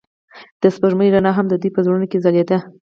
[0.61, 2.57] د سپوږمۍ رڼا هم د دوی په زړونو کې ځلېده.